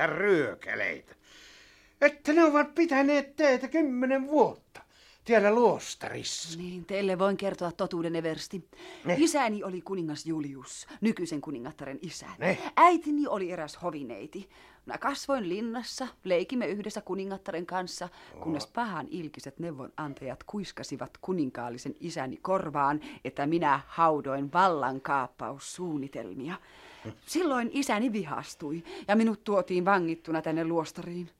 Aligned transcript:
Noita 0.00 0.16
ryökeleitä. 0.16 1.14
Että 2.00 2.32
ne 2.32 2.44
ovat 2.44 2.74
pitäneet 2.74 3.36
teitä 3.36 3.68
kymmenen 3.68 4.26
vuotta 4.26 4.80
täällä 5.24 5.54
luostarissa. 5.54 6.58
Niin, 6.58 6.84
teille 6.84 7.18
voin 7.18 7.36
kertoa 7.36 7.72
totuuden 7.72 8.16
eversti. 8.16 8.68
Ne. 9.04 9.16
Isäni 9.18 9.64
oli 9.64 9.80
kuningas 9.80 10.26
Julius, 10.26 10.86
nykyisen 11.00 11.40
kuningattaren 11.40 11.98
isä. 12.02 12.26
Ne. 12.38 12.58
Äitini 12.76 13.26
oli 13.26 13.52
eräs 13.52 13.78
hovineiti. 13.82 14.48
Minä 14.86 14.98
kasvoin 14.98 15.48
linnassa, 15.48 16.08
leikimme 16.24 16.66
yhdessä 16.66 17.00
kuningattaren 17.00 17.66
kanssa, 17.66 18.08
kunnes 18.42 18.66
pahan 18.66 19.06
ilkiset 19.10 19.58
neuvonantajat 19.58 20.44
kuiskasivat 20.44 21.10
kuninkaallisen 21.20 21.94
isäni 22.00 22.38
korvaan, 22.42 23.00
että 23.24 23.46
minä 23.46 23.80
haudoin 23.86 24.52
vallankaappaussuunnitelmia. 24.52 26.54
Silloin 27.26 27.70
isäni 27.72 28.12
vihastui 28.12 28.82
ja 29.08 29.16
minut 29.16 29.44
tuotiin 29.44 29.84
vangittuna 29.84 30.42
tänne 30.42 30.64
luostariin. 30.64 31.30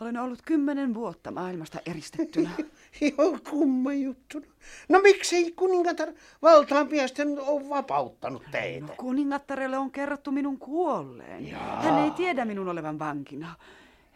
Olen 0.00 0.16
ollut 0.16 0.42
kymmenen 0.42 0.94
vuotta 0.94 1.30
maailmasta 1.30 1.78
eristettynä. 1.86 2.50
Joo, 3.18 3.38
kumma 3.50 3.92
juttu. 3.92 4.42
No 4.88 5.00
miksi 5.00 5.52
kuningatar 5.52 6.08
valtaan 6.42 6.88
piesten 6.88 7.40
on 7.40 7.68
vapauttanut 7.68 8.42
teitä? 8.50 8.86
No 8.86 8.94
kuningattarelle 8.96 9.78
on 9.78 9.90
kerrottu 9.90 10.32
minun 10.32 10.58
kuolleen. 10.58 11.48
Jaa. 11.48 11.82
Hän 11.82 12.04
ei 12.04 12.10
tiedä 12.10 12.44
minun 12.44 12.68
olevan 12.68 12.98
vankina. 12.98 13.54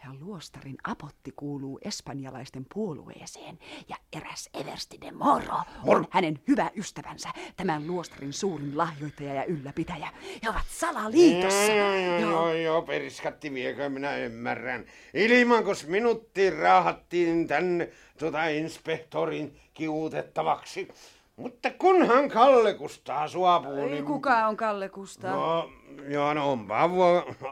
Ja 0.05 0.11
luostarin 0.21 0.77
apotti 0.85 1.33
kuuluu 1.37 1.79
espanjalaisten 1.83 2.67
puolueeseen. 2.75 3.59
Ja 3.89 3.97
eräs 4.17 4.51
Eversti 4.55 4.99
de 5.01 5.13
Moro 5.13 5.57
on 5.87 6.07
hänen 6.11 6.41
hyvä 6.49 6.71
ystävänsä, 6.77 7.29
tämän 7.57 7.87
luostarin 7.87 8.33
suurin 8.33 8.79
lahjoittaja 8.79 9.35
ja 9.35 9.45
ylläpitäjä. 9.45 10.09
He 10.43 10.51
ovat 10.51 10.67
salaliitossa. 10.69 11.73
Joo, 11.73 12.19
joo, 12.21 12.55
joo, 12.55 12.83
periskatti 12.83 13.55
viekö, 13.55 13.89
minä 13.89 14.17
ymmärrän. 14.17 14.85
Ilmankos 15.15 15.87
minuttiin 15.87 16.57
raahattiin 16.57 17.47
tänne 17.47 17.89
tuota 18.19 18.45
inspektorin 18.45 19.61
kiutettavaksi. 19.75 20.89
Mutta 21.37 21.71
kunhan 21.71 22.29
Kalle 22.29 22.75
Kustaa 22.75 23.29
suopuu, 23.29 23.77
Ei, 23.77 23.91
niin... 23.91 24.05
kuka 24.05 24.47
on 24.47 24.57
Kalle 24.57 24.89
Kustaa? 24.89 25.37
No, 25.37 25.71
joo, 26.09 26.35
no 26.35 26.53
onpa 26.53 26.91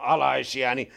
alaisia, 0.01 0.75
niin 0.75 0.91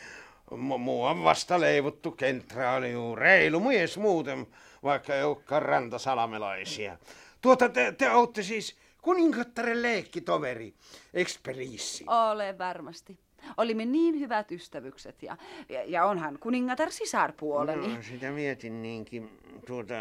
mu- 0.56 0.78
muu 0.78 1.05
on 1.05 1.25
vasta 1.25 1.61
leivottu 1.61 2.11
kentraali, 2.11 2.92
reilu 3.17 3.61
mies 3.61 3.98
muuten, 3.98 4.47
vaikka 4.83 5.14
ei 5.14 5.22
olekaan 5.22 5.62
rantasalamelaisia. 5.62 6.98
Tuota, 7.41 7.69
te, 7.69 7.92
te 7.92 8.11
olette 8.11 8.42
siis 8.42 8.77
kuningattaren 9.03 9.83
leikkitoveri, 9.83 10.75
eksperiissi. 11.14 12.05
Ole 12.06 12.59
varmasti. 12.59 13.19
Olimme 13.56 13.84
niin 13.84 14.20
hyvät 14.20 14.53
ystävykset 14.53 15.22
ja, 15.22 15.36
ja, 15.69 15.84
ja 15.86 16.05
onhan 16.05 16.39
kuningatar 16.39 16.91
sisarpuoleni. 16.91 17.94
No, 17.94 18.03
sitä 18.03 18.31
mietin 18.31 18.83
niinkin. 18.83 19.31
Tuota, 19.66 19.94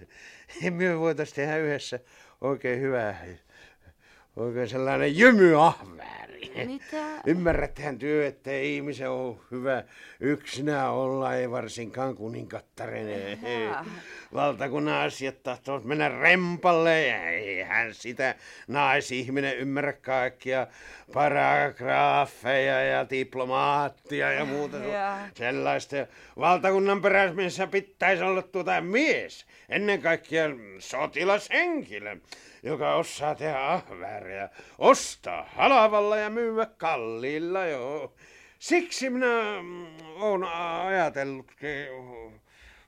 me 0.70 0.98
voitais 0.98 1.32
tehdä 1.32 1.56
yhdessä 1.56 2.00
oikein 2.40 2.80
hyvää, 2.80 3.24
oikein 4.36 4.68
sellainen 4.68 5.16
jymyahvääri. 5.16 6.52
Mitä? 6.66 7.04
Ymmärräthän 7.26 7.98
työ, 7.98 8.26
että 8.26 8.50
ihmisen 8.52 9.10
on 9.10 9.40
hyvä 9.50 9.84
yksinään 10.20 10.90
olla, 10.90 11.34
ei 11.34 11.50
varsinkaan 11.50 12.14
kuningattaren. 12.14 13.38
Jaa. 13.42 13.84
Valtakunnan 14.34 14.94
asiat 14.94 15.42
tahtovat 15.42 15.84
mennä 15.84 16.08
rempalle 16.08 17.06
ja 17.06 17.28
eihän 17.28 17.94
sitä 17.94 18.34
naisihminen 18.68 19.58
ymmärrä 19.58 19.92
kaikkia 19.92 20.66
paragraafeja 21.12 22.82
ja 22.82 23.10
diplomaattia 23.10 24.32
ja 24.32 24.44
muuta 24.44 24.76
Jaa. 24.76 25.28
sellaista. 25.34 25.96
Valtakunnan 26.38 27.02
peräsmiessä 27.02 27.66
pitäisi 27.66 28.22
olla 28.22 28.42
tuota 28.42 28.80
mies, 28.80 29.46
ennen 29.68 30.02
kaikkea 30.02 30.48
sotilashenkilö, 30.78 32.16
joka 32.62 32.94
osaa 32.94 33.34
tehdä 33.34 33.58
ahvääriä, 33.58 34.23
ostaa 34.78 35.48
halavalla 35.56 36.16
ja 36.16 36.30
myydä 36.30 36.66
kalliilla, 36.66 37.66
joo. 37.66 38.14
Siksi 38.58 39.10
minä 39.10 39.62
mm, 39.62 39.86
oon 40.16 40.44
ajatellutkin, 40.84 41.86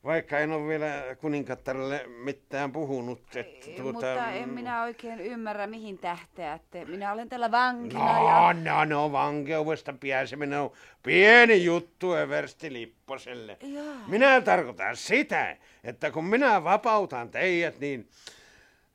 vaikka 0.05 0.39
en 0.39 0.53
ole 0.53 0.69
vielä 0.69 1.17
kuninkattarelle 1.19 2.05
mitään 2.07 2.73
puhunut, 2.73 3.37
että 3.37 3.67
tuota... 3.77 3.93
Mutta 3.93 4.31
en 4.31 4.49
minä 4.49 4.83
oikein 4.83 5.21
ymmärrä, 5.21 5.67
mihin 5.67 5.99
tähtäätte. 5.99 6.85
Minä 6.85 7.13
olen 7.13 7.29
täällä 7.29 7.51
vankina 7.51 8.11
ja... 8.11 8.53
No, 8.53 8.75
no, 8.75 8.85
no, 8.85 9.13
vankeudesta 9.13 9.95
pääseminen 10.09 10.59
on 10.61 10.73
pieni 11.03 11.65
juttu 11.65 12.15
Eversti 12.15 12.73
Lipposelle. 12.73 13.57
Jaa. 13.63 14.09
Minä 14.09 14.41
tarkoitan 14.41 14.97
sitä, 14.97 15.57
että 15.85 16.11
kun 16.11 16.25
minä 16.25 16.65
vapautan 16.65 17.31
teidät, 17.31 17.79
niin, 17.81 18.09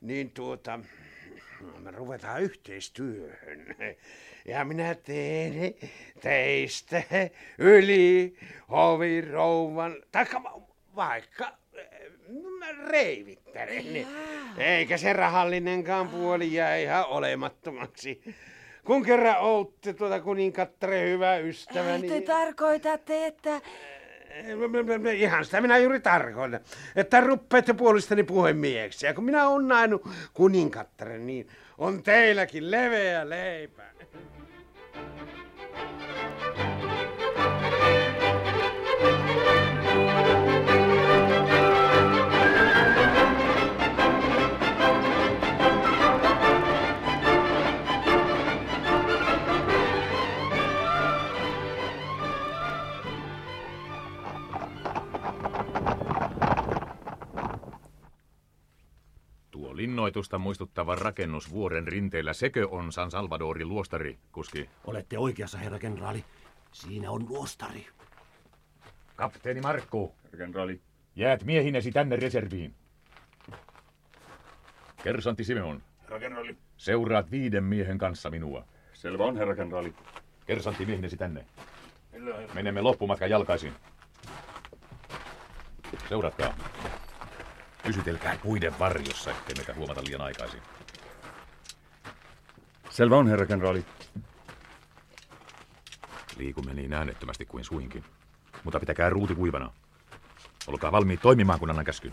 niin 0.00 0.30
tuota, 0.30 0.80
me 1.78 1.90
ruvetaan 1.90 2.42
yhteistyöhön. 2.42 3.76
Ja 4.44 4.64
minä 4.64 4.94
teen 4.94 5.74
teistä 6.20 7.02
yli 7.58 8.36
hovirouvan, 8.70 9.96
taikka 10.12 10.42
va- 10.42 10.62
vaikka 10.96 11.52
eh, 11.74 11.86
reivittären. 12.86 14.06
Eikä 14.58 14.96
se 14.96 15.12
rahallinenkaan 15.12 16.08
puoli 16.08 16.52
jää 16.52 16.76
ihan 16.76 17.06
olemattomaksi. 17.06 18.22
Kun 18.84 19.04
kerran 19.04 19.40
outte 19.40 19.92
tuota 19.92 20.20
kuninkattaren 20.20 21.08
hyvä 21.08 21.36
ystävä, 21.36 21.94
Ei 21.94 22.00
te 22.00 22.06
niin... 22.06 22.22
tarkoitatte, 22.22 23.26
että... 23.26 23.60
Ihan 25.14 25.44
sitä 25.44 25.60
minä 25.60 25.78
juuri 25.78 26.00
tarkoitan, 26.00 26.60
että 26.96 27.20
ruppeette 27.20 27.74
puolestani 27.74 28.22
puhemieheksi. 28.22 29.06
Ja 29.06 29.14
kun 29.14 29.24
minä 29.24 29.48
olen 29.48 29.68
nainut 29.68 30.08
kuninkattaren, 30.34 31.26
niin 31.26 31.48
on 31.78 32.02
teilläkin 32.02 32.70
leveä 32.70 33.28
leipä. 33.28 33.82
Tuo 60.12 60.20
linnoitusta 60.20 60.38
muistuttava 60.38 60.94
rakennus 60.94 61.50
vuoren 61.50 61.88
rinteellä, 61.88 62.32
sekö 62.32 62.68
on 62.70 62.92
San 62.92 63.10
Salvadorin 63.10 63.68
luostari, 63.68 64.18
kuski? 64.32 64.68
Olette 64.84 65.18
oikeassa, 65.18 65.58
herra 65.58 65.78
kenraali. 65.78 66.24
Siinä 66.72 67.10
on 67.10 67.26
luostari. 67.28 67.86
Kapteeni 69.16 69.60
Markku, 69.60 70.14
Kenraali. 70.38 70.80
jäät 71.16 71.44
miehinesi 71.44 71.92
tänne 71.92 72.16
reserviin. 72.16 72.74
Kersantti 75.04 75.44
Simeon, 75.44 75.82
Herra 76.02 76.18
kenraali. 76.18 76.56
seuraat 76.76 77.30
viiden 77.30 77.64
miehen 77.64 77.98
kanssa 77.98 78.30
minua. 78.30 78.64
Selvä 78.92 79.24
on, 79.24 79.36
herra 79.36 79.56
kenraali. 79.56 79.94
Kersantti 80.46 80.86
miehinesi 80.86 81.16
tänne. 81.16 81.46
Herra. 82.12 82.34
Menemme 82.54 82.80
loppumatkan 82.82 83.30
jalkaisin. 83.30 83.72
Seuratkaa. 86.08 86.54
Pysytelkää 87.86 88.38
puiden 88.42 88.78
varjossa, 88.78 89.30
ettei 89.30 89.54
meitä 89.56 89.74
huomata 89.74 90.02
liian 90.04 90.20
aikaisin. 90.20 90.60
Selvä 92.90 93.16
on, 93.16 93.28
herra 93.28 93.46
kenraali. 93.46 93.84
Liikumme 96.36 96.74
niin 96.74 96.92
äänettömästi 96.92 97.44
kuin 97.44 97.64
suinkin. 97.64 98.04
Mutta 98.64 98.80
pitäkää 98.80 99.10
ruuti 99.10 99.34
kuivana. 99.34 99.72
Olkaa 100.66 100.92
valmiit 100.92 101.20
toimimaan, 101.20 101.58
kun 101.58 101.70
annan 101.70 101.84
käskyn. 101.84 102.12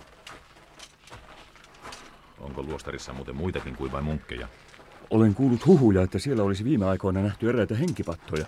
Onko 2.39 2.63
luostarissa 2.63 3.13
muuten 3.13 3.35
muitakin 3.35 3.75
kuin 3.75 3.91
vain 3.91 4.03
munkkeja? 4.03 4.47
Olen 5.09 5.35
kuullut 5.35 5.65
huhuja, 5.65 6.01
että 6.01 6.19
siellä 6.19 6.43
olisi 6.43 6.63
viime 6.63 6.85
aikoina 6.85 7.21
nähty 7.21 7.49
eräitä 7.49 7.75
henkipattoja. 7.75 8.45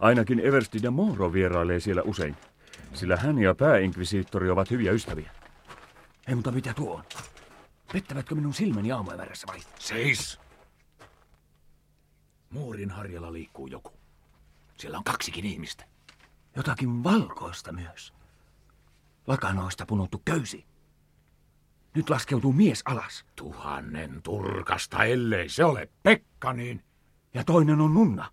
Ainakin 0.00 0.40
Eversti 0.40 0.82
de 0.82 0.90
Moro 0.90 1.32
vierailee 1.32 1.80
siellä 1.80 2.02
usein, 2.02 2.36
sillä 2.92 3.16
hän 3.16 3.38
ja 3.38 3.54
pääinkvisiittori 3.54 4.50
ovat 4.50 4.70
hyviä 4.70 4.92
ystäviä. 4.92 5.30
Hei, 6.26 6.34
mutta 6.34 6.52
mitä 6.52 6.74
tuo 6.74 6.94
on? 6.94 7.04
Pettävätkö 7.92 8.34
minun 8.34 8.54
silmäni 8.54 8.92
aamujen 8.92 9.18
väärässä 9.18 9.46
vai? 9.46 9.60
Seis! 9.78 10.40
Muurin 12.50 12.90
harjalla 12.90 13.32
liikkuu 13.32 13.66
joku. 13.66 13.92
Siellä 14.78 14.98
on 14.98 15.04
kaksikin 15.04 15.44
ihmistä. 15.44 15.84
Jotakin 16.56 17.04
valkoista 17.04 17.72
myös. 17.72 18.12
Lakanoista 19.26 19.86
punottu 19.86 20.22
köysi. 20.24 20.66
Nyt 21.94 22.10
laskeutuu 22.10 22.52
mies 22.52 22.82
alas. 22.84 23.24
Tuhannen 23.36 24.22
turkasta, 24.22 25.04
ellei 25.04 25.48
se 25.48 25.64
ole 25.64 25.88
Pekka, 26.02 26.52
niin... 26.52 26.84
Ja 27.34 27.44
toinen 27.44 27.80
on 27.80 27.94
nunna. 27.94 28.30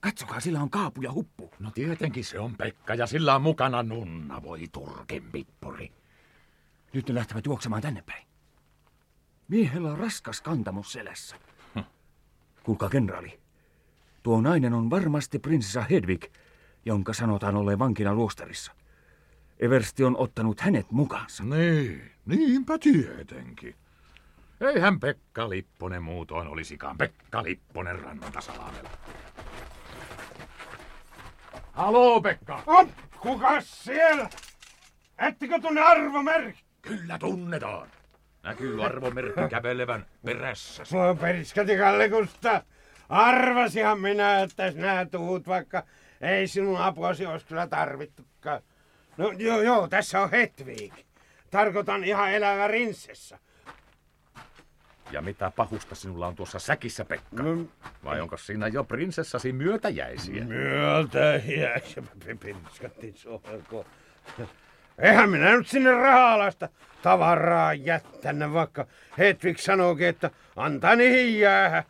Katsokaa, 0.00 0.40
sillä 0.40 0.62
on 0.62 0.70
kaapu 0.70 1.02
ja 1.02 1.12
huppu. 1.12 1.50
No 1.58 1.70
tietenkin 1.70 2.24
se 2.24 2.38
on 2.38 2.56
Pekka 2.56 2.94
ja 2.94 3.06
sillä 3.06 3.34
on 3.34 3.42
mukana 3.42 3.82
nunna, 3.82 4.42
voi 4.42 4.68
turken 4.72 5.22
pippuri. 5.32 5.92
Nyt 6.92 7.08
ne 7.08 7.14
lähtevät 7.14 7.46
juoksemaan 7.46 7.82
tänne 7.82 8.02
päin. 8.02 8.26
Miehellä 9.48 9.92
on 9.92 9.98
raskas 9.98 10.40
kantamus 10.40 10.92
selässä. 10.92 11.36
Kuulkaa, 12.62 12.88
kenraali. 12.88 13.40
Tuo 14.22 14.40
nainen 14.40 14.74
on 14.74 14.90
varmasti 14.90 15.38
prinsessa 15.38 15.84
Hedvig, 15.90 16.24
jonka 16.84 17.12
sanotaan 17.12 17.56
olleen 17.56 17.78
vankina 17.78 18.14
luostarissa. 18.14 18.72
Eversti 19.58 20.04
on 20.04 20.16
ottanut 20.16 20.60
hänet 20.60 20.90
mukaansa. 20.90 21.44
Niin, 21.44 22.12
niinpä 22.26 22.78
tietenkin. 22.78 23.74
Eihän 24.60 25.00
Pekka 25.00 25.48
Lipponen 25.48 26.02
muutoin 26.02 26.48
olisikaan 26.48 26.98
Pekka 26.98 27.42
Lipponen 27.42 28.00
rantasalamella. 28.00 28.90
Haloo, 31.72 32.20
Pekka! 32.20 32.62
On, 32.66 32.92
kukas 33.20 33.84
siellä? 33.84 34.30
Ettekö 35.18 35.60
tunne 35.60 35.80
arvomerkki? 35.80 36.61
Kyllä 36.82 37.18
tunnetaan. 37.18 37.88
Näkyy 38.42 38.84
arvomerkki 38.84 39.40
kävelevän 39.50 40.06
perässä. 40.24 40.82
Voi 40.92 41.16
periskati 41.16 41.76
Kallekusta. 41.76 42.62
Arvasihan 43.08 44.00
minä, 44.00 44.40
että 44.40 44.70
sinä 44.70 45.06
tuut, 45.10 45.46
vaikka 45.46 45.82
ei 46.20 46.46
sinun 46.48 46.80
apuasi 46.80 47.26
olisi 47.26 47.46
kyllä 47.46 47.66
tarvittukaan. 47.66 48.62
No 49.16 49.32
joo, 49.38 49.62
joo, 49.62 49.88
tässä 49.88 50.20
on 50.20 50.30
Hetvig. 50.30 50.92
Tarkoitan 51.50 52.04
ihan 52.04 52.32
elävä 52.32 52.68
rinsessa. 52.68 53.38
Ja 55.10 55.22
mitä 55.22 55.52
pahusta 55.56 55.94
sinulla 55.94 56.26
on 56.26 56.36
tuossa 56.36 56.58
säkissä, 56.58 57.04
Pekka? 57.04 57.42
No, 57.42 57.64
Vai 58.04 58.20
onko 58.20 58.36
siinä 58.36 58.68
jo 58.68 58.84
prinsessasi 58.84 59.52
myötäjäisiä? 59.52 60.44
Myöältä 60.44 61.40
jäisi 61.46 62.00
periskatti 62.42 63.12
sohko. 63.16 63.86
Eihän 64.98 65.30
minä 65.30 65.56
nyt 65.56 65.68
sinne 65.68 65.92
rahaalasta 65.92 66.68
tavaraa 67.02 67.74
jättänyt, 67.74 68.52
vaikka 68.52 68.86
Hedvig 69.18 69.58
sanookin, 69.58 70.06
että 70.06 70.30
antaa 70.56 70.96
niihin 70.96 71.40
jäädä. 71.40 71.84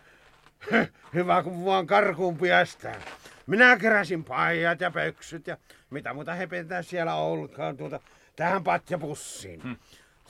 Hyvä, 1.15 1.43
kun 1.43 1.65
vaan 1.65 1.87
karkuun 1.87 2.39
päästään. 2.39 3.01
Minä 3.47 3.77
keräsin 3.77 4.25
paijat 4.25 4.81
ja 4.81 4.91
pöksyt 4.91 5.47
ja 5.47 5.57
mitä 5.91 6.15
muuta 6.15 6.35
hepentää 6.35 6.83
siellä 6.83 7.15
olkaan 7.15 7.77
tuota 7.77 8.01
tähän 8.37 8.65
patjapussiin. 8.65 9.63
Hmm. 9.63 9.77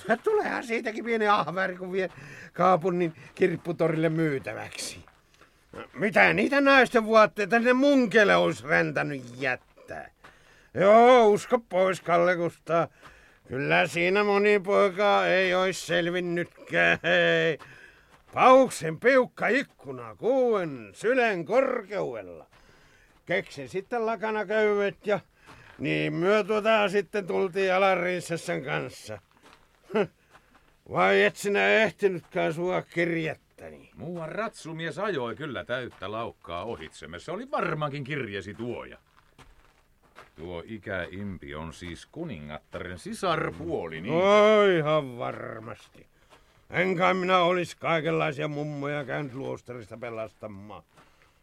Tuleehan 0.25 0.65
siitäkin 0.65 1.05
pieni 1.05 1.29
ahveri, 1.29 1.77
kun 1.77 1.93
vie 1.93 2.11
kaupunnin 2.53 3.15
kirpputorille 3.35 4.09
myytäväksi. 4.09 5.05
Mitä 5.93 6.33
niitä 6.33 6.61
naisten 6.61 7.05
vuotteita 7.05 7.59
ne 7.59 7.73
munkelle 7.73 8.37
olisi 8.37 8.67
räntänyt 8.67 9.23
jättää? 9.37 10.11
Joo, 10.75 11.29
usko 11.29 11.59
pois, 11.59 12.01
Kalle 12.01 12.37
Kustaa. 12.37 12.89
Kyllä 13.49 13.87
siinä 13.87 14.25
moni 14.25 14.61
poika 14.61 15.27
ei 15.27 15.55
ois 15.55 15.87
selvinnytkään, 15.87 16.99
hei. 17.03 17.59
Pauksen 18.35 19.01
piukka 19.01 19.49
ikkuna 19.49 20.15
kuuen 20.15 20.91
sylen 20.93 21.45
korkeudella. 21.45 22.47
Keksin 23.27 23.69
sitten 23.69 24.07
lakana 24.07 24.47
köyvet 24.47 25.07
ja 25.07 25.21
niin 25.79 26.13
myö 26.13 26.45
tuota 26.45 26.89
sitten 26.89 27.27
tultiin 27.27 27.75
Alarinsessan 27.75 28.63
kanssa. 28.63 29.19
Vai 30.91 31.25
et 31.25 31.37
sinä 31.37 31.69
ehtinytkään 31.69 32.55
sua 32.55 32.83
kirjettäni? 32.83 33.91
Muuan 33.97 34.29
ratsumies 34.29 34.99
ajoi 34.99 35.37
kyllä 35.37 35.65
täyttä 35.65 36.13
laukkaa 36.13 36.65
ohitsemme. 36.65 37.19
Se 37.19 37.33
oli 37.33 37.51
varmaankin 37.51 38.05
kirjesi 38.05 38.55
tuoja. 38.55 38.99
Tuo 40.37 40.63
ikäimpi 40.67 41.55
on 41.55 41.73
siis 41.73 42.07
kuningattaren 42.07 42.99
sisarpuoli, 42.99 44.01
niin... 44.01 44.15
No 44.15 44.65
ihan 44.65 45.19
varmasti. 45.19 46.07
Enkä 46.71 47.15
minä 47.15 47.39
olis 47.39 47.75
kaikenlaisia 47.75 48.49
mummoja 48.49 49.05
käynyt 49.05 49.35
luostarista 49.35 49.97
pelastamaan. 49.97 50.83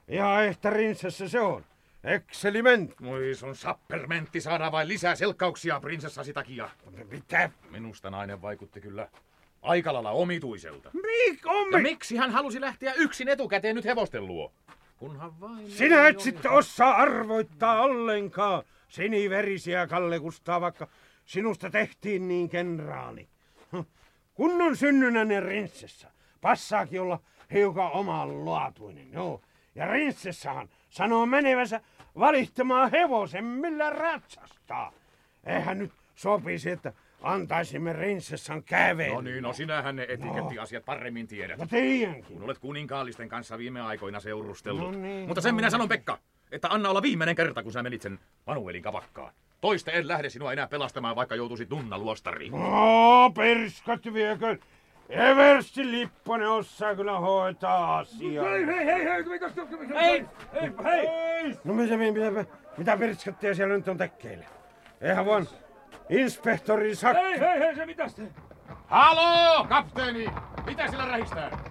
Ihan 0.07 0.43
ehtä 0.45 0.69
rinsessä 0.69 1.27
se 1.27 1.39
on. 1.39 1.65
Excelliment. 2.03 2.99
Moi 2.99 3.35
sun 3.35 3.55
sappermentti 3.55 4.41
saada 4.41 4.71
vain 4.71 4.87
lisää 4.87 5.15
selkkauksia 5.15 5.79
prinsessasi 5.79 6.33
takia. 6.33 6.69
Mitä? 7.11 7.49
Minusta 7.69 8.09
nainen 8.09 8.41
vaikutti 8.41 8.81
kyllä 8.81 9.07
aika 9.61 9.93
lailla 9.93 10.11
omituiselta. 10.11 10.91
Mik 10.93 11.45
on 11.45 11.71
Ja 11.71 11.79
miksi 11.79 12.17
hän 12.17 12.31
halusi 12.31 12.61
lähteä 12.61 12.93
yksin 12.93 13.27
etukäteen 13.29 13.75
nyt 13.75 13.85
hevosten 13.85 14.25
luo? 14.25 14.51
Kunhan 14.99 15.39
vain... 15.39 15.71
Sinä 15.71 16.07
et 16.07 16.19
sitten 16.19 16.51
osaa 16.51 16.95
arvoittaa 16.95 17.81
ollenkaan 17.81 18.63
siniverisiä 18.87 19.87
Kalle 19.87 20.19
Kustaa, 20.19 20.61
vaikka 20.61 20.87
sinusta 21.25 21.69
tehtiin 21.69 22.27
niin 22.27 22.49
kenraali. 22.49 23.27
Kunnon 24.33 24.75
synnynäinen 24.75 25.43
rinssessä. 25.43 26.11
Passaakin 26.41 27.01
olla 27.01 27.19
hiukan 27.53 27.91
omanlaatuinen, 27.91 29.11
joo. 29.11 29.41
Ja 29.75 29.87
rinssessahan 29.91 30.69
sanoo 30.89 31.25
menevänsä 31.25 31.81
valihtamaan 32.19 32.91
hevosen, 32.91 33.45
millä 33.45 33.89
ratsastaa. 33.89 34.91
Eihän 35.45 35.79
nyt 35.79 35.91
sopisi, 36.15 36.69
että 36.69 36.93
antaisimme 37.21 37.93
rinssessan 37.93 38.63
kävellä. 38.63 39.15
No 39.15 39.21
niin, 39.21 39.43
no 39.43 39.53
sinähän 39.53 39.95
ne 39.95 40.05
etikettiasiat 40.09 40.85
paremmin 40.85 41.27
tiedät. 41.27 41.57
No 41.57 41.65
tiedänkin. 41.65 42.35
Kun 42.35 42.43
olet 42.43 42.57
kuninkaallisten 42.57 43.29
kanssa 43.29 43.57
viime 43.57 43.81
aikoina 43.81 44.19
seurustellut. 44.19 44.91
No 44.95 45.01
niin, 45.01 45.27
Mutta 45.27 45.41
sen 45.41 45.55
minä 45.55 45.69
sanon, 45.69 45.89
Pekka, 45.89 46.17
että 46.51 46.67
anna 46.67 46.89
olla 46.89 47.01
viimeinen 47.01 47.35
kerta, 47.35 47.63
kun 47.63 47.71
sä 47.71 47.83
menit 47.83 48.01
sen 48.01 48.19
Manuelin 48.47 48.83
kavakkaan. 48.83 49.33
Toista 49.61 49.91
en 49.91 50.07
lähde 50.07 50.29
sinua 50.29 50.53
enää 50.53 50.67
pelastamaan, 50.67 51.15
vaikka 51.15 51.35
joutuisit 51.35 51.69
nunna 51.69 51.97
luostariin. 51.97 52.51
No, 52.51 53.31
perskat 53.35 54.13
viekö. 54.13 54.57
Eversti 55.09 55.91
Lipponen 55.91 56.49
osaa 56.49 56.95
kyllä 56.95 57.19
hoitaa 57.19 57.97
asiaa. 57.97 58.49
Hei, 58.49 58.65
hei, 58.65 58.85
hei, 58.85 59.03
hei, 59.03 59.23
mitäs, 59.23 59.51
hei, 59.95 60.25
hei, 60.61 60.71
hei. 60.83 61.57
No 61.63 61.73
mitä, 61.73 61.97
mitä, 61.97 62.45
mitä 62.77 62.97
perskattia 62.97 63.55
siellä 63.55 63.75
nyt 63.75 63.87
on 63.87 63.97
tekkeillä? 63.97 64.45
Eihän 65.01 65.25
vaan 65.25 65.47
inspektori 66.09 66.95
Sakki. 66.95 67.21
Hei, 67.21 67.39
hei, 67.39 67.59
hei, 67.59 67.75
se 67.75 67.85
mitäs 67.85 68.15
te? 68.15 68.23
Haloo, 68.87 69.65
kapteeni! 69.69 70.29
Mitä 70.65 70.87
sillä 70.87 71.05
rähistää? 71.05 71.63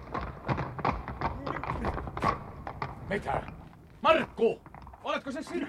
Mitä? 3.09 3.41
Markku! 4.01 4.61
Oletko 5.03 5.31
se 5.31 5.43
sinä? 5.43 5.67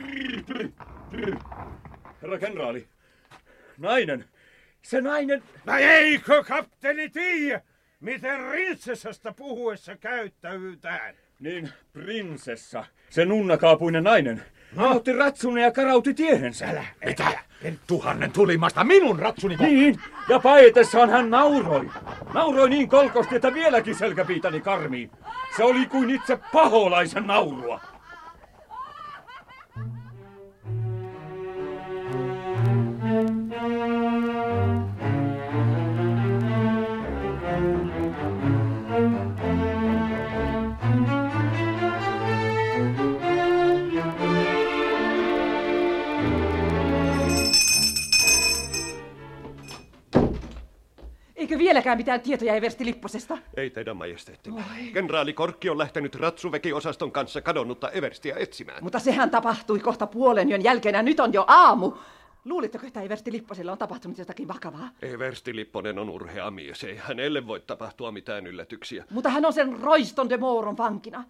Herra 2.22 2.38
kenraali, 2.38 2.88
nainen, 3.78 4.24
se 4.82 5.00
nainen... 5.00 5.42
No 5.66 5.72
eikö 5.76 6.44
kapteeni 6.44 7.08
tiedä, 7.08 7.60
miten 8.00 8.50
rinsessasta 8.50 9.32
puhuessa 9.32 9.96
käyttäytään? 9.96 11.14
Niin, 11.40 11.70
prinsessa, 11.92 12.84
se 13.10 13.24
nunnakaapuinen 13.24 14.04
nainen. 14.04 14.42
No. 14.76 14.82
Hän 14.82 14.96
otti 14.96 15.12
ratsun 15.12 15.58
ja 15.58 15.72
karauti 15.72 16.14
tiehensä. 16.14 16.66
Älä, 16.66 16.84
Mitä? 17.04 17.24
Tuhannen 17.86 18.32
tulimasta 18.32 18.84
minun 18.84 19.18
ratsuni 19.18 19.56
Niin, 19.56 20.00
ja 20.28 20.40
paetessaan 20.40 21.10
hän 21.10 21.30
nauroi. 21.30 21.90
Nauroi 22.34 22.70
niin 22.70 22.88
kolkosti, 22.88 23.36
että 23.36 23.54
vieläkin 23.54 23.94
selkäpiitäni 23.94 24.60
karmiin. 24.60 25.10
Se 25.56 25.64
oli 25.64 25.86
kuin 25.86 26.10
itse 26.10 26.38
paholaisen 26.52 27.26
naurua. 27.26 27.80
Vieläkään 51.80 51.98
mitään 51.98 52.20
tietoja 52.20 52.54
Eversti 52.54 52.84
Lipposesta? 52.84 53.38
Ei 53.56 53.70
teidän 53.70 53.96
majesteettinne. 53.96 54.64
Kenraali 54.94 55.32
Korkki 55.32 55.70
on 55.70 55.78
lähtenyt 55.78 56.14
ratsuvekiosaston 56.14 57.12
kanssa 57.12 57.40
kadonnutta 57.40 57.90
Everstiä 57.90 58.36
etsimään. 58.38 58.84
Mutta 58.84 58.98
sehän 58.98 59.30
tapahtui 59.30 59.78
kohta 59.78 60.06
puolen 60.06 60.50
yön 60.50 60.64
jälkeen 60.64 60.94
ja 60.94 61.02
nyt 61.02 61.20
on 61.20 61.32
jo 61.32 61.44
aamu. 61.46 61.92
Luulitteko, 62.44 62.86
että 62.86 63.02
Eversti 63.02 63.32
Lipposella 63.32 63.72
on 63.72 63.78
tapahtunut 63.78 64.18
jotakin 64.18 64.48
vakavaa? 64.48 64.88
Eversti 65.02 65.56
Lipponen 65.56 65.98
on 65.98 66.10
urhea 66.10 66.50
mies. 66.50 66.84
Ei 66.84 66.96
hänelle 66.96 67.46
voi 67.46 67.60
tapahtua 67.60 68.12
mitään 68.12 68.46
yllätyksiä. 68.46 69.04
Mutta 69.10 69.28
hän 69.28 69.44
on 69.44 69.52
sen 69.52 69.80
Roiston 69.80 70.28
de 70.28 70.36
Moron 70.36 70.76
vankina. 70.76 71.24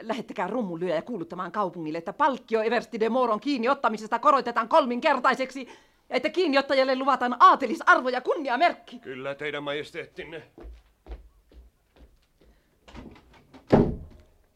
Lähettäkää 0.00 0.46
rummunlyöjä 0.46 1.02
kuuluttamaan 1.02 1.52
kaupungille, 1.52 1.98
että 1.98 2.12
palkkio 2.12 2.62
Eversti 2.62 3.00
de 3.00 3.08
Moron 3.08 3.40
kiinni 3.40 3.68
ottamisesta 3.68 4.18
korotetaan 4.18 4.68
kolminkertaiseksi 4.68 5.68
ja 6.08 6.16
että 6.16 6.30
kiinniottajalle 6.30 6.96
luvataan 6.96 7.36
aatelisarvo 7.40 8.08
ja 8.08 8.20
kunniamerkki. 8.20 8.98
Kyllä 8.98 9.34
teidän 9.34 9.62
majesteettinne. 9.62 10.42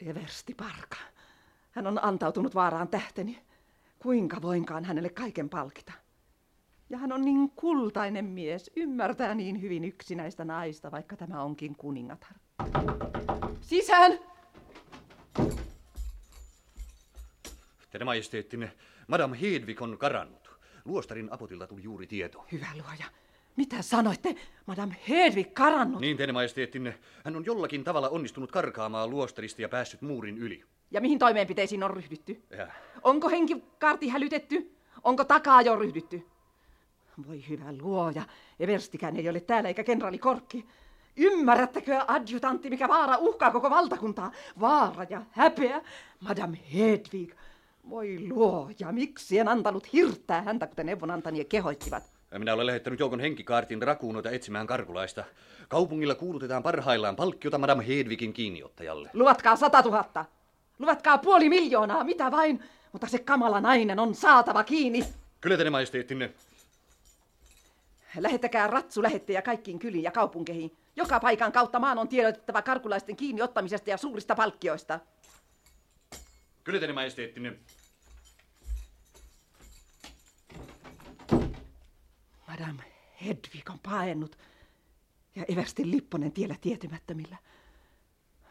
Eversti 0.09 0.53
Parka. 0.53 0.97
Hän 1.71 1.87
on 1.87 2.03
antautunut 2.03 2.55
vaaraan 2.55 2.87
tähteni. 2.87 3.39
Kuinka 3.99 4.41
voinkaan 4.41 4.85
hänelle 4.85 5.09
kaiken 5.09 5.49
palkita? 5.49 5.93
Ja 6.89 6.97
hän 6.97 7.11
on 7.11 7.21
niin 7.21 7.49
kultainen 7.49 8.25
mies, 8.25 8.71
ymmärtää 8.75 9.35
niin 9.35 9.61
hyvin 9.61 9.83
yksinäistä 9.83 10.45
naista, 10.45 10.91
vaikka 10.91 11.17
tämä 11.17 11.43
onkin 11.43 11.75
kuningatar. 11.75 12.33
Sisään! 13.61 14.19
Teidän 17.91 18.05
majesteettinne, 18.05 18.71
Madame 19.07 19.41
Hedvig 19.41 19.81
on 19.81 19.97
karannut. 19.97 20.52
Luostarin 20.85 21.33
apotilta 21.33 21.67
tuli 21.67 21.83
juuri 21.83 22.07
tieto. 22.07 22.45
Hyvä 22.51 22.67
luoja. 22.73 23.05
Mitä 23.55 23.81
sanoitte? 23.81 24.35
Madame 24.65 24.95
Hedvig 25.09 25.53
karannut? 25.53 26.01
Niin, 26.01 26.17
teidän 26.17 26.33
majesteettinne. 26.33 26.99
Hän 27.25 27.35
on 27.35 27.45
jollakin 27.45 27.83
tavalla 27.83 28.09
onnistunut 28.09 28.51
karkaamaan 28.51 29.09
luostarista 29.09 29.61
ja 29.61 29.69
päässyt 29.69 30.01
muurin 30.01 30.37
yli. 30.37 30.63
Ja 30.91 31.01
mihin 31.01 31.19
toimeenpiteisiin 31.19 31.83
on 31.83 31.91
ryhdytty? 31.91 32.43
Ja. 32.49 32.67
Onko 33.03 33.29
henkikaarti 33.29 34.09
hälytetty? 34.09 34.75
Onko 35.03 35.23
takaa 35.23 35.61
jo 35.61 35.75
ryhdytty? 35.75 36.27
Voi 37.27 37.43
hyvä 37.49 37.73
luoja, 37.81 38.23
Everstikään 38.59 39.15
ei 39.15 39.29
ole 39.29 39.39
täällä 39.39 39.67
eikä 39.67 39.83
kenraali 39.83 40.17
Korkki. 40.17 40.65
Ymmärrättekö, 41.17 42.01
adjutantti, 42.07 42.69
mikä 42.69 42.87
vaara 42.87 43.17
uhkaa 43.17 43.51
koko 43.51 43.69
valtakuntaa? 43.69 44.31
Vaara 44.59 45.05
ja 45.09 45.21
häpeä. 45.31 45.81
Madame 46.19 46.57
Hedvig. 46.73 47.33
Voi 47.89 48.17
luoja, 48.29 48.91
miksi 48.91 49.39
en 49.39 49.47
antanut 49.47 49.93
hirttää 49.93 50.41
häntä, 50.41 50.67
kuten 50.67 50.85
neuvonantajia 50.85 51.45
kehoittivat? 51.45 52.03
Minä 52.37 52.53
olen 52.53 52.65
lähettänyt 52.65 52.99
joukon 52.99 53.19
henkikaartin 53.19 53.81
rakuunoita 53.81 54.29
etsimään 54.29 54.67
karkulaista. 54.67 55.23
Kaupungilla 55.69 56.15
kuulutetaan 56.15 56.63
parhaillaan 56.63 57.15
palkkiota 57.15 57.57
Madame 57.57 57.87
Hedvigin 57.87 58.33
kiinniottajalle. 58.33 59.09
Luvatkaa 59.13 59.55
sata 59.55 59.83
tuhatta. 59.83 60.25
Luvatkaa 60.79 61.17
puoli 61.17 61.49
miljoonaa, 61.49 62.03
mitä 62.03 62.31
vain. 62.31 62.63
Mutta 62.91 63.07
se 63.07 63.19
kamala 63.19 63.61
nainen 63.61 63.99
on 63.99 64.15
saatava 64.15 64.63
kiinni. 64.63 65.05
Kyllä 65.41 65.55
teidän 65.57 65.71
majesteettinne. 65.71 66.33
Lähettäkää 68.17 68.67
ratsu 68.67 69.03
lähettejä 69.03 69.41
kaikkiin 69.41 69.79
kyliin 69.79 70.03
ja 70.03 70.11
kaupunkeihin. 70.11 70.71
Joka 70.95 71.19
paikan 71.19 71.51
kautta 71.51 71.79
maan 71.79 71.97
on 71.97 72.07
tiedotettava 72.07 72.61
karkulaisten 72.61 73.15
kiinni 73.15 73.41
ottamisesta 73.41 73.89
ja 73.89 73.97
suurista 73.97 74.35
palkkioista. 74.35 74.99
Kyllä 76.63 76.79
teidän 76.79 76.95
majesteettinne. 76.95 77.59
Madame 82.47 82.83
Hedvig 83.25 83.69
on 83.69 83.79
paennut 83.79 84.37
ja 85.35 85.45
Everstin 85.47 85.91
Lipponen 85.91 86.31
tiellä 86.31 86.55
tietymättömillä. 86.61 87.37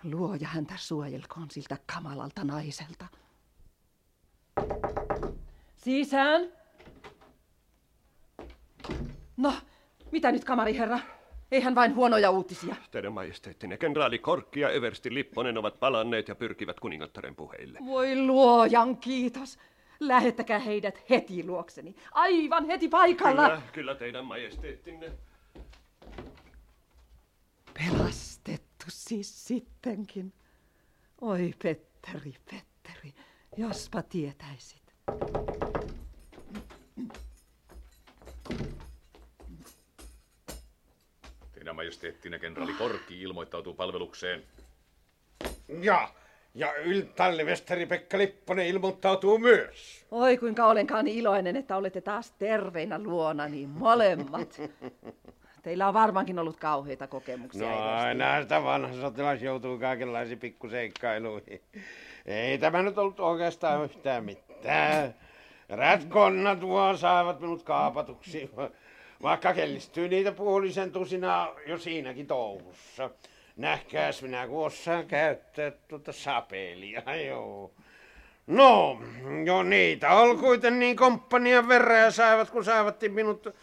Luoja 0.04 0.48
häntä 0.48 0.74
suojelkoon 0.76 1.50
siltä 1.50 1.78
kamalalta 1.94 2.44
naiselta. 2.44 3.06
Sisään! 5.76 6.52
No, 9.36 9.54
mitä 10.12 10.32
nyt, 10.32 10.44
kamariherra? 10.44 10.98
Eihän 11.52 11.74
vain 11.74 11.94
huonoja 11.94 12.30
uutisia. 12.30 12.76
Teidän 12.90 13.12
majesteettinne, 13.12 13.76
kenraali 13.76 14.18
Korkki 14.18 14.60
ja 14.60 14.70
Eversti 14.70 15.14
Lipponen 15.14 15.58
ovat 15.58 15.80
palanneet 15.80 16.28
ja 16.28 16.34
pyrkivät 16.34 16.80
kuningattaren 16.80 17.34
puheille. 17.34 17.78
Voi 17.86 18.16
luojan 18.16 18.96
kiitos. 18.96 19.58
Lähettäkää 20.00 20.58
heidät 20.58 21.10
heti 21.10 21.46
luokseni. 21.46 21.96
Aivan 22.12 22.66
heti 22.66 22.88
paikalla. 22.88 23.48
Kyllä, 23.48 23.62
kyllä 23.72 23.94
teidän 23.94 24.24
majesteettinne. 24.24 25.12
Pelastettu 27.74 28.86
siis 28.88 29.46
sittenkin. 29.46 30.32
Oi 31.20 31.54
Petteri, 31.62 32.34
Petteri, 32.50 33.12
jospa 33.56 34.02
tietäisit. 34.02 34.82
Teidän 42.02 42.14
majesteettinne 42.14 42.38
kenraali 42.38 42.72
Korkki 42.72 43.22
ilmoittautuu 43.22 43.74
palvelukseen. 43.74 44.42
Ja, 45.80 46.08
ja 46.54 46.74
yltallivesteri 46.74 47.86
Pekka 47.86 48.18
Lipponen 48.18 48.66
ilmoittautuu 48.66 49.38
myös. 49.38 50.06
Oi 50.10 50.38
kuinka 50.38 50.66
olenkaan 50.66 51.08
iloinen, 51.08 51.56
että 51.56 51.76
olette 51.76 52.00
taas 52.00 52.30
terveinä 52.30 52.98
luona, 52.98 53.48
niin 53.48 53.68
molemmat. 53.68 54.60
Teillä 55.62 55.88
on 55.88 55.94
varmaankin 55.94 56.38
ollut 56.38 56.56
kauheita 56.56 57.06
kokemuksia. 57.06 57.68
No 57.68 57.82
aina 57.94 58.42
sitä 58.42 58.62
vanha 58.62 58.94
sotilas 59.00 59.42
joutuu 59.42 59.78
kaikenlaisiin 59.78 60.38
pikkuseikkailuihin. 60.38 61.60
Ei 62.26 62.58
tämä 62.58 62.82
nyt 62.82 62.98
ollut 62.98 63.20
oikeastaan 63.20 63.84
yhtään 63.84 64.24
mitään. 64.24 65.14
Rätkonnat 65.68 66.68
vaan 66.68 66.98
saivat 66.98 67.40
minut 67.40 67.62
kaapatuksi, 67.62 68.50
vaikka 69.22 69.54
kellistyy 69.54 70.08
niitä 70.08 70.32
puolisen 70.32 70.92
tusinaa 70.92 71.54
jo 71.66 71.78
siinäkin 71.78 72.26
touhussa. 72.26 73.10
Nähkääs 73.56 74.22
minä 74.22 74.46
kun 74.46 74.66
osaan 74.66 75.06
käyttää 75.06 75.70
tuota 75.70 76.12
sapelia, 76.12 77.16
joo. 77.28 77.70
No, 78.46 79.02
jo 79.44 79.62
niitä 79.62 80.10
oli 80.10 80.70
niin 80.70 80.96
komppanian 80.96 81.68
verran 81.68 82.00
ja 82.00 82.10
saivat, 82.10 82.50
kun 82.50 82.64
saivat 82.64 83.02
minut 83.08 83.54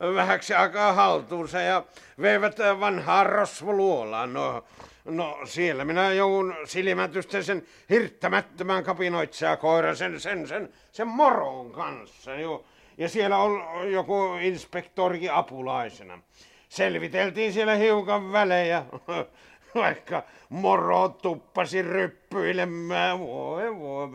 vähäksi 0.00 0.54
aikaa 0.54 0.92
haltuunsa 0.92 1.60
ja 1.60 1.82
veivät 2.20 2.58
vanhaa 2.80 3.24
rosvoluolaan. 3.24 4.32
No, 4.32 4.64
no 5.04 5.38
siellä 5.44 5.84
minä 5.84 6.12
joudun 6.12 6.54
silmätysten 6.64 7.44
sen 7.44 7.66
hirttämättömän 7.90 8.84
kapinoitsija 8.84 9.56
koiran, 9.56 9.96
sen, 9.96 10.20
sen, 10.20 10.48
sen, 10.48 10.72
sen 10.92 11.08
moron 11.08 11.72
kanssa. 11.72 12.34
Jo. 12.34 12.64
Ja 12.98 13.08
siellä 13.08 13.38
on 13.38 13.92
joku 13.92 14.34
inspektorikin 14.40 15.32
apulaisena. 15.32 16.22
Selviteltiin 16.68 17.52
siellä 17.52 17.74
hiukan 17.74 18.32
välejä, 18.32 18.84
vaikka 19.74 20.22
moro 20.48 21.08
tuppasi 21.08 21.82
ryppyilemään. 21.82 23.18
Voi 23.18 23.78
voi. 23.78 24.08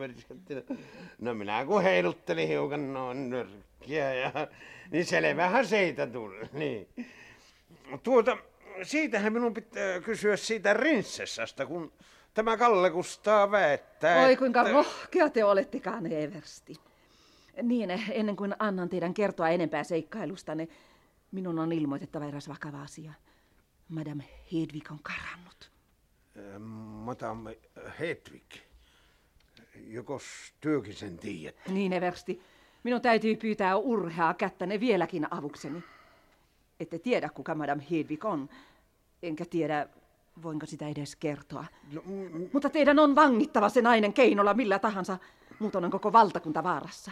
No 1.20 1.34
minä 1.34 1.66
kun 1.66 1.84
heiluttelin 1.84 2.48
hiukan 2.48 2.94
noin 2.94 3.30
nyrkkiä 3.30 4.14
ja 4.14 4.32
niin 4.92 5.06
selvähän 5.06 5.68
siitä 5.68 6.08
tuli. 6.08 6.40
Niin. 6.54 6.88
Tuota, 8.04 8.38
siitähän 8.84 9.34
minun 9.34 9.54
pitää 9.54 10.00
kysyä 10.02 10.38
siitä 10.38 10.74
rinssessasta, 10.74 11.66
kun 11.66 11.92
tämä 12.34 12.58
Kalle 12.58 12.90
Kustaa 12.90 13.52
väittää, 13.52 14.24
Oi 14.26 14.36
kuinka 14.36 14.62
että... 14.62 14.74
rohkea 14.74 15.30
te 15.30 15.44
olettekaan, 15.44 16.06
Eversti. 16.06 16.76
Niin, 17.62 17.90
ennen 18.12 18.36
kuin 18.36 18.56
annan 18.60 18.90
teidän 18.90 19.14
kertoa 19.14 19.50
enempää 19.50 19.84
seikkailustanne, 19.84 20.68
minun 21.32 21.60
on 21.60 21.72
ilmoitettava 21.72 22.26
eräs 22.26 22.50
vakava 22.50 22.82
asia. 22.82 23.14
Madame 23.90 24.24
Hedvig 24.54 24.92
on 24.92 25.00
karannut. 25.04 25.72
Äh, 26.38 26.60
Madame 27.06 27.58
Hedvig. 28.00 28.54
Jokos 29.88 30.24
työkin 30.62 30.96
sen 30.96 31.18
tiedät? 31.18 31.56
Niin, 31.68 31.94
Eversti. 31.94 32.42
Minun 32.84 33.02
täytyy 33.02 33.36
pyytää 33.36 33.78
urheaa 33.78 34.34
kättäne 34.34 34.80
vieläkin 34.80 35.28
avukseni. 35.34 35.84
Ette 36.80 37.00
tiedä, 37.00 37.30
kuka 37.30 37.56
Madame 37.56 37.84
Hedvig 37.92 38.26
on. 38.26 38.50
Enkä 39.24 39.46
tiedä, 39.46 39.88
voinko 40.44 40.66
sitä 40.66 40.88
edes 40.88 41.16
kertoa. 41.16 41.66
No, 41.94 42.02
mm, 42.06 42.50
Mutta 42.54 42.70
teidän 42.70 43.00
on 43.00 43.16
vangittava 43.16 43.70
se 43.70 43.82
nainen 43.82 44.14
keinolla 44.14 44.54
millä 44.54 44.80
tahansa. 44.80 45.18
Muuten 45.60 45.86
on 45.86 45.92
koko 45.92 46.14
valtakunta 46.14 46.64
vaarassa. 46.64 47.12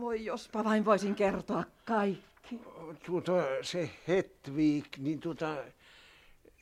Voi 0.00 0.24
jospa 0.24 0.64
vain 0.64 0.84
voisin 0.84 1.14
kertoa 1.14 1.64
kaikki. 1.84 2.60
tuota, 3.06 3.32
se 3.62 3.90
Hedvig, 4.08 4.84
niin 4.98 5.20
tuota... 5.20 5.56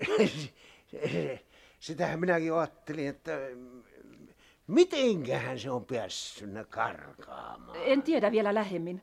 Sitähän 1.80 2.20
minäkin 2.20 2.52
ajattelin, 2.54 3.08
että 3.08 3.32
mitenköhän 4.66 5.58
se 5.58 5.70
on 5.70 5.84
päässyt 5.84 6.50
karkaamaan. 6.70 7.78
En 7.84 8.02
tiedä 8.02 8.30
vielä 8.32 8.54
lähemmin. 8.54 9.02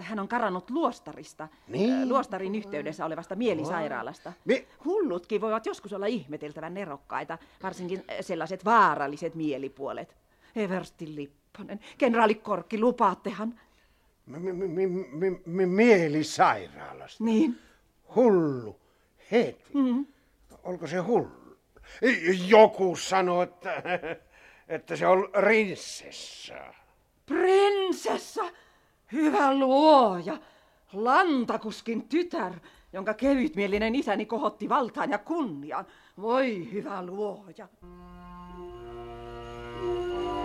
Hän 0.00 0.18
on 0.18 0.28
karannut 0.28 0.70
luostarista, 0.70 1.48
Niin? 1.68 2.08
luostarin 2.08 2.54
yhteydessä 2.54 3.04
olevasta 3.06 3.34
mielisairaalasta. 3.36 4.32
Mi- 4.44 4.66
Hullutkin 4.84 5.40
voivat 5.40 5.66
joskus 5.66 5.92
olla 5.92 6.06
ihmeteltävän 6.06 6.74
nerokkaita, 6.74 7.38
varsinkin 7.62 8.04
sellaiset 8.20 8.64
vaaralliset 8.64 9.34
mielipuolet. 9.34 10.16
Eversti 10.56 11.14
Lipponen, 11.14 11.80
kenraali 11.98 12.34
Korkki, 12.34 12.80
lupaattehan? 12.80 13.60
Mielisairaalasta. 15.66 17.24
Niin. 17.24 17.58
Hullu. 18.14 18.80
Hedvig. 19.30 19.74
Mm. 19.74 20.06
Olko 20.62 20.86
se 20.86 20.96
hullu? 20.98 21.56
Joku 22.46 22.96
sanoi, 22.96 23.44
että, 23.44 23.82
että 24.68 24.96
se 24.96 25.06
on 25.06 25.28
rinsessa. 25.34 26.54
Prinsessa! 27.26 28.44
Hyvä 29.12 29.54
luoja! 29.54 30.38
Lantakuskin 30.92 32.08
tytär, 32.08 32.52
jonka 32.92 33.14
kevytmielinen 33.14 33.94
isäni 33.94 34.26
kohotti 34.26 34.68
valtaan 34.68 35.10
ja 35.10 35.18
kunniaan. 35.18 35.86
Voi 36.20 36.72
hyvä 36.72 37.06
luoja! 37.06 37.68
Eversti! 39.84 40.43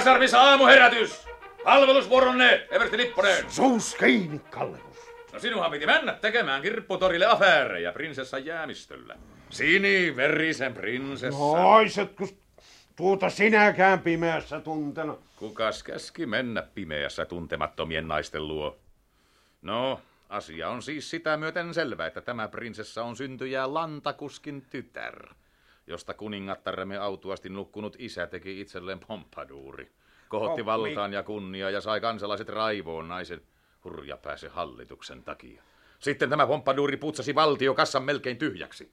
Kasarmissa 0.00 0.40
aamuherätys! 0.40 1.26
Palvelusvuoronne, 1.64 2.66
Eversti 2.70 2.96
Lipponen! 2.96 3.50
Suus 3.50 3.94
kiinni, 3.94 4.38
Kallevus. 4.38 4.96
No 5.32 5.38
sinunhan 5.38 5.70
piti 5.70 5.86
mennä 5.86 6.12
tekemään 6.12 6.62
kirpputorille 6.62 7.26
afäärejä 7.26 7.92
prinsessan 7.92 8.46
jäämistöllä. 8.46 9.16
Sini 9.50 10.16
verisen 10.16 10.74
prinsessa. 10.74 11.38
Noisetko 11.38 12.28
tuota 12.96 13.30
sinäkään 13.30 13.98
pimeässä 13.98 14.60
tuntenut? 14.60 15.20
Kukas 15.36 15.82
käski 15.82 16.26
mennä 16.26 16.62
pimeässä 16.62 17.24
tuntemattomien 17.24 18.08
naisten 18.08 18.48
luo? 18.48 18.78
No, 19.62 20.00
asia 20.28 20.68
on 20.68 20.82
siis 20.82 21.10
sitä 21.10 21.36
myöten 21.36 21.74
selvä, 21.74 22.06
että 22.06 22.20
tämä 22.20 22.48
prinsessa 22.48 23.04
on 23.04 23.16
syntyjää 23.16 23.74
Lantakuskin 23.74 24.66
tytär, 24.70 25.28
josta 25.90 26.14
kuningattaremme 26.14 26.96
autuasti 26.96 27.48
nukkunut 27.48 27.96
isä 27.98 28.26
teki 28.26 28.60
itselleen 28.60 29.00
pompaduuri. 29.08 29.90
Kohotti 30.28 30.64
valtaan 30.64 31.12
ja 31.12 31.22
kunnia 31.22 31.70
ja 31.70 31.80
sai 31.80 32.00
kansalaiset 32.00 32.48
raivoon 32.48 33.08
naisen 33.08 33.40
hurjapääse 33.84 34.48
hallituksen 34.48 35.22
takia. 35.22 35.62
Sitten 35.98 36.30
tämä 36.30 36.46
pompaduuri 36.46 36.96
putsasi 36.96 37.34
valtiokassan 37.34 38.02
melkein 38.02 38.38
tyhjäksi. 38.38 38.92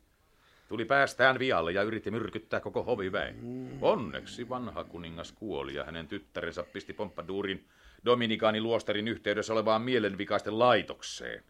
Tuli 0.70 0.86
päästään 0.86 1.40
vialle 1.40 1.72
ja 1.72 1.84
yritti 1.84 2.12
myrkyttää 2.12 2.60
koko 2.60 2.84
hoviväen. 2.84 3.40
Onneksi 3.82 4.50
vanha 4.50 4.84
kuningas 4.84 5.32
kuoli 5.32 5.74
ja 5.74 5.84
hänen 5.84 6.08
tyttärensä 6.08 6.64
pisti 6.64 6.94
pompaduurin 6.94 7.68
Dominikaani 8.06 8.62
luostarin 8.62 9.08
yhteydessä 9.08 9.54
olevaan 9.54 9.82
mielenvikaisten 9.82 10.60
laitokseen, 10.60 11.44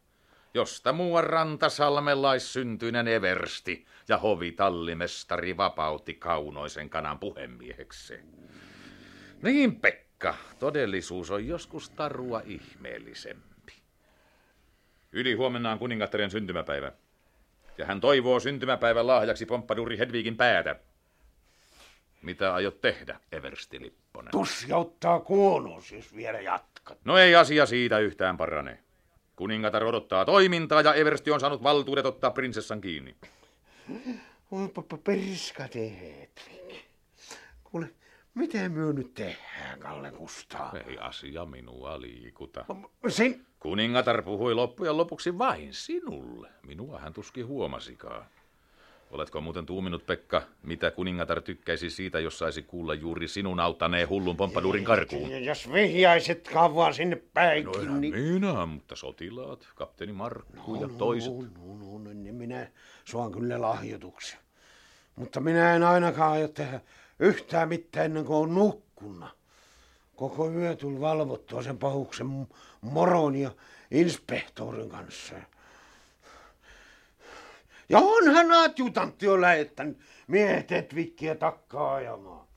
josta 0.54 0.94
muuan 0.94 1.24
rantasalmelaissyntyinen 1.24 3.08
Eversti 3.08 3.86
ja 4.08 4.18
hovitallimestari 4.18 5.58
vapautti 5.58 6.14
kaunoisen 6.14 6.90
kanan 6.90 7.20
puhemiehekseen. 7.20 8.26
Niin, 9.42 9.76
Pekka, 9.76 10.36
todellisuus 10.60 11.32
on 11.32 11.48
joskus 11.48 11.90
tarua 11.90 12.42
ihmeellisempi. 12.46 13.74
Yli 15.12 15.34
huomenna 15.34 15.72
on 15.72 15.80
kuningattaren 15.80 16.32
syntymäpäivä. 16.32 16.92
Ja 17.78 17.86
hän 17.86 18.02
toivoo 18.02 18.40
syntymäpäivän 18.40 19.08
lahjaksi 19.08 19.46
pomppaduri 19.46 19.98
Hedvigin 19.98 20.38
päätä. 20.38 20.76
Mitä 22.22 22.54
aiot 22.54 22.82
tehdä, 22.82 23.20
Eversti 23.32 23.82
Lipponen? 23.82 24.32
Tusjauttaa 24.32 25.20
kuonuus, 25.20 25.92
jos 25.92 26.16
vielä 26.16 26.40
jatkat. 26.40 26.98
No 27.06 27.18
ei 27.18 27.36
asia 27.36 27.66
siitä 27.66 28.00
yhtään 28.00 28.38
parane. 28.38 28.80
Kuningatar 29.38 29.84
odottaa 29.84 30.26
toimintaa 30.26 30.82
ja 30.82 30.94
Eversti 30.94 31.32
on 31.32 31.40
saanut 31.40 31.64
valtuudet 31.64 32.06
ottaa 32.06 32.32
prinsessan 32.32 32.82
kiinni. 32.82 33.16
Periska 35.04 35.68
teet. 35.68 36.52
Kuule, 37.64 37.90
miten 38.34 38.72
myö 38.72 38.94
nyt 38.94 39.14
tehdään, 39.14 39.80
Kalle 39.80 40.12
Kustaa? 40.12 40.74
Ei 40.88 40.98
asia 40.98 41.46
minua 41.46 42.02
liikuta. 42.02 42.66
Sin... 43.08 43.46
Kuningatar 43.60 44.24
puhui 44.24 44.54
loppujen 44.54 44.98
lopuksi 44.98 45.38
vain 45.38 45.74
sinulle. 45.74 46.50
Minua 46.68 47.00
hän 47.00 47.14
tuskin 47.14 47.48
huomasikaan. 47.48 48.26
Oletko 49.12 49.42
muuten 49.42 49.66
tuuminut, 49.66 50.06
Pekka, 50.06 50.42
mitä 50.64 50.92
kuningatar 50.92 51.42
tykkäisi 51.42 51.90
siitä, 51.90 52.20
jos 52.20 52.40
saisi 52.40 52.64
kuulla 52.64 52.94
juuri 52.94 53.28
sinun 53.28 53.60
auttaneen 53.60 54.10
hullun 54.10 54.38
pompaduurin 54.38 54.84
karkuun? 54.84 55.32
Ja 55.32 55.40
jos 55.40 55.72
vihjaiset 55.74 56.50
vaan 56.54 56.94
sinne 56.94 57.22
päinkin, 57.34 57.86
No 57.86 57.98
niin... 57.98 58.16
minä, 58.16 58.66
mutta 58.66 58.96
sotilaat, 58.96 59.68
kapteeni 59.76 60.14
Markku 60.14 60.76
ja 60.76 60.90
toiset. 60.98 61.34
No, 61.34 61.78
no, 61.80 61.98
no, 61.98 62.14
niin 62.14 62.36
minä 62.36 62.72
saan 63.06 63.32
kyllä 63.32 63.62
lahjoituksia. 63.62 64.40
Mutta 65.16 65.40
minä 65.40 65.76
en 65.76 65.84
ainakaan 65.84 66.32
aio 66.32 66.48
tehdä 66.48 66.82
yhtään 67.20 67.70
mitään 67.70 68.06
ennen 68.06 68.26
kuin 68.26 68.38
on 68.38 68.56
nukkuna. 68.56 69.30
Koko 70.16 70.52
yö 70.52 70.76
tuli 70.76 71.00
valvottua 71.00 71.64
sen 71.64 71.78
pahuksen 71.78 72.48
moron 72.82 73.36
ja 73.36 73.52
inspektorin 73.92 74.90
kanssa. 74.90 75.36
Ja 77.90 78.00
onhan 78.00 78.52
adjutantti 78.52 79.26
jo 79.26 79.42
lähettänyt 79.42 79.98
miehet 80.28 80.72
Etvikkiä 80.72 81.36
takkaa 81.36 81.94
ajamaan. 81.94 82.48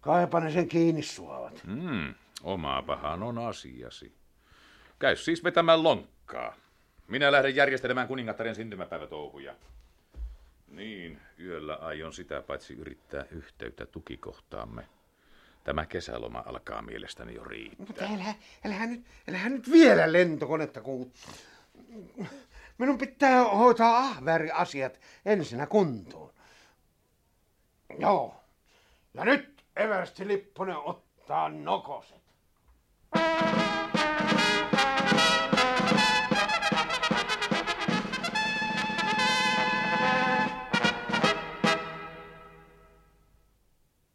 Kaipa 0.00 0.40
ne 0.40 0.50
sen 0.50 0.68
kiinni 0.68 1.02
suovat. 1.02 1.62
Hmm, 1.66 2.14
oma 2.42 2.82
pahan 2.82 3.22
on 3.22 3.38
asiasi. 3.38 4.12
Käy 4.98 5.16
siis 5.16 5.44
vetämään 5.44 5.82
lonkkaa. 5.82 6.54
Minä 7.08 7.32
lähden 7.32 7.56
järjestelemään 7.56 8.08
kuningattaren 8.08 8.54
syntymäpäivätouhuja. 8.54 9.54
Niin, 10.68 11.20
yöllä 11.40 11.74
aion 11.74 12.12
sitä 12.12 12.42
paitsi 12.42 12.74
yrittää 12.74 13.24
yhteyttä 13.30 13.86
tukikohtaamme. 13.86 14.82
Tämä 15.64 15.86
kesäloma 15.86 16.42
alkaa 16.46 16.82
mielestäni 16.82 17.34
jo 17.34 17.44
riittää. 17.44 17.86
Mutta 17.86 18.04
älä, 18.04 18.34
älähän, 18.64 18.90
nyt, 18.90 19.04
älähän 19.28 19.52
nyt 19.52 19.72
vielä 19.72 20.12
lentokonetta, 20.12 20.80
kun 20.80 21.12
minun 22.78 22.98
pitää 22.98 23.44
hoitaa 23.44 23.98
ahväri 23.98 24.50
asiat 24.50 25.00
ensinnä 25.24 25.66
kuntoon. 25.66 26.32
Joo. 27.98 28.44
Ja 29.14 29.24
nyt 29.24 29.64
Eversti 29.76 30.28
Lipponen 30.28 30.76
ottaa 30.76 31.48
nokoset. 31.48 32.25